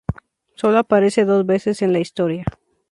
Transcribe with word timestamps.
Sólo 0.55 0.79
aparece 0.79 1.25
dos 1.25 1.45
veces 1.45 1.83
en 1.83 1.93
la 1.93 1.99
historia. 1.99 2.43